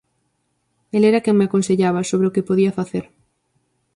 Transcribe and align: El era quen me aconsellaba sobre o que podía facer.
El 0.99 1.05
era 1.09 1.19
quen 1.27 1.35
me 1.41 1.47
aconsellaba 1.49 2.03
sobre 2.11 2.27
o 2.31 2.33
que 2.37 2.47
podía 2.49 2.75
facer. 2.79 3.05